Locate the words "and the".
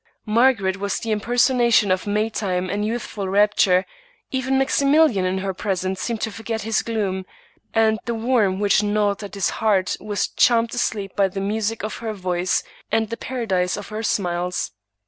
7.71-8.15, 12.91-13.15